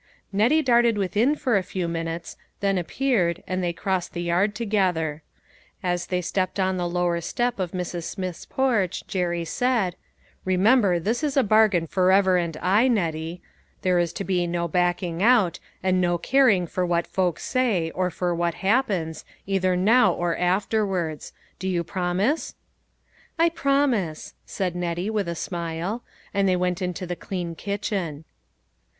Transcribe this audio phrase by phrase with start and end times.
[0.33, 5.21] Nettie darted within for a few minutes,'then appeared, and they crossed the yard together.
[5.83, 8.05] As they stepped on the lower step of Mrs.
[8.05, 9.95] Smith's porch, Jerry said:"
[10.53, 13.43] Remember this is a bargain forever and aye, Nettie;
[13.83, 18.09] there is to be no backing out, and no caring for what folks say, or
[18.09, 21.31] for what happens, either now or after wards.
[21.59, 22.55] Do you promise?""
[23.37, 26.01] I promise," said Nettie with a smile.
[26.33, 28.25] And they went into the clean kitchen.